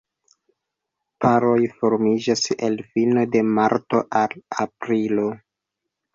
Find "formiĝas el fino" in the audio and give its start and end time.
1.81-3.27